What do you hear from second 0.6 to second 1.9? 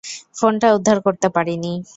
উদ্ধার করতে পারি নি।